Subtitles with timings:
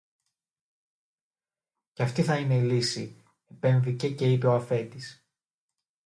[1.93, 5.25] Και αυτή θα είναι η λύση, επεμβήκε και είπε ο αφέντης